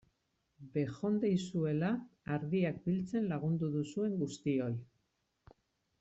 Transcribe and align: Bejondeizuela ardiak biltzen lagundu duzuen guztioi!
Bejondeizuela 0.75 1.91
ardiak 2.35 2.79
biltzen 2.85 3.27
lagundu 3.33 3.69
duzuen 3.75 4.17
guztioi! 4.23 4.71